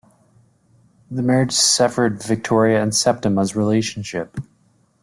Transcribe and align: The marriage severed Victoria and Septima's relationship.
The 1.11 1.21
marriage 1.21 1.51
severed 1.51 2.23
Victoria 2.23 2.81
and 2.81 2.91
Septima's 2.91 3.55
relationship. 3.55 4.35